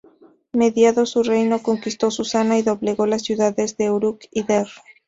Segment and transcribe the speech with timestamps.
[0.51, 4.67] Mediado su reinado conquistó Susa y doblegó las ciudades de Uruk y Der.